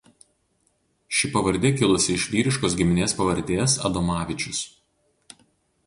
Ši 1.17 1.29
pavardė 1.35 1.71
kilusi 1.81 2.17
iš 2.21 2.25
vyriškos 2.33 2.79
giminės 2.83 3.15
pavardės 3.21 3.77
Adomavičius. 3.91 4.65